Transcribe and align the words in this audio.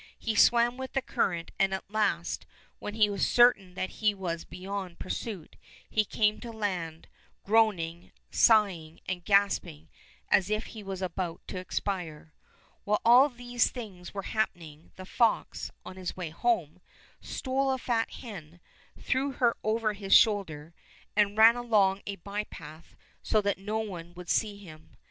He 0.17 0.33
swam 0.33 0.77
with 0.77 0.93
the 0.93 1.01
current, 1.03 1.51
and 1.59 1.75
at 1.75 1.91
last, 1.91 2.47
when 2.79 2.95
he 2.95 3.07
was 3.07 3.27
certain 3.27 3.75
that 3.75 3.91
he 4.01 4.15
was 4.15 4.45
beyond 4.45 4.97
pursuit, 4.97 5.57
he 5.87 6.03
came 6.05 6.39
to 6.39 6.49
land, 6.51 7.07
groaning, 7.43 8.11
sighing, 8.31 8.99
and 9.07 9.23
gasping 9.23 9.89
as 10.27 10.49
if 10.49 10.65
he 10.73 10.81
was 10.81 11.03
about 11.03 11.47
to 11.49 11.59
expire. 11.59 12.33
While 12.83 13.01
all 13.05 13.29
these 13.29 13.69
things 13.69 14.11
were 14.11 14.23
happening, 14.23 14.91
the 14.95 15.05
fox, 15.05 15.69
on 15.85 15.97
his 15.97 16.17
way 16.17 16.31
home, 16.31 16.81
stole 17.21 17.69
a 17.71 17.77
fat 17.77 18.09
hen, 18.09 18.59
threw 18.97 19.33
her 19.33 19.55
over 19.63 19.93
his 19.93 20.15
shoulder, 20.15 20.73
and 21.15 21.37
ran 21.37 21.55
along 21.55 22.01
a 22.07 22.15
bypath 22.15 22.95
so 23.21 23.39
that 23.41 23.59
no 23.59 23.77
one 23.77 24.15
would 24.15 24.31
see 24.31 24.57
him. 24.57 24.97